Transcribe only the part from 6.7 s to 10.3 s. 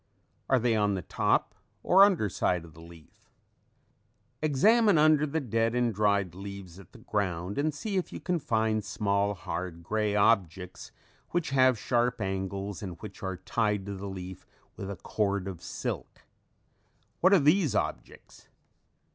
at the ground and see if you can find small, hard, gray